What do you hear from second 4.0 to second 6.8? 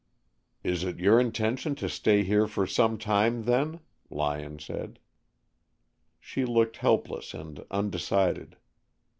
Lyon said. She looked